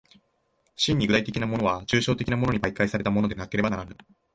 [0.75, 3.95] 真に具体的なものは抽象的なものに媒介されたものでなければならぬ。